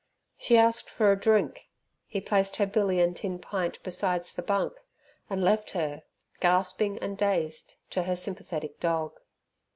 [0.35, 1.69] She asked for a drink,
[2.07, 4.73] he placed her billy and tin pint besides the bunk,
[5.29, 6.01] and left her,
[6.39, 9.19] gasping and dazed, to her sympathetic dog.